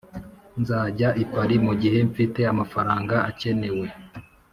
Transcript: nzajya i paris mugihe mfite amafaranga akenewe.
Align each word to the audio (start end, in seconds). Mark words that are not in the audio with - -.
nzajya 0.61 1.07
i 1.23 1.25
paris 1.31 1.61
mugihe 1.65 1.99
mfite 2.09 2.41
amafaranga 2.53 3.15
akenewe. 3.29 3.87